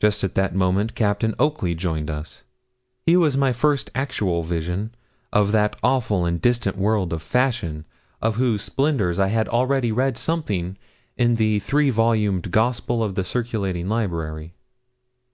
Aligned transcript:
Just 0.00 0.24
at 0.24 0.34
that 0.34 0.54
moment 0.54 0.94
Captain 0.94 1.34
Oakley 1.38 1.74
joined 1.74 2.08
us. 2.08 2.42
He 3.04 3.18
was 3.18 3.36
my 3.36 3.52
first 3.52 3.90
actual 3.94 4.42
vision 4.42 4.94
of 5.30 5.52
that 5.52 5.76
awful 5.82 6.24
and 6.24 6.40
distant 6.40 6.78
world 6.78 7.12
of 7.12 7.20
fashion, 7.20 7.84
of 8.22 8.36
whose 8.36 8.62
splendours 8.62 9.18
I 9.18 9.26
had 9.26 9.48
already 9.50 9.92
read 9.92 10.16
something 10.16 10.78
in 11.18 11.34
the 11.34 11.58
three 11.58 11.90
volumed 11.90 12.50
gospel 12.50 13.04
of 13.04 13.14
the 13.14 13.24
circulating 13.24 13.90
library. 13.90 14.54